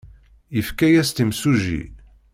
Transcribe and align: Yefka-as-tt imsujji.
Yefka-as-tt 0.55 1.23
imsujji. 1.23 1.81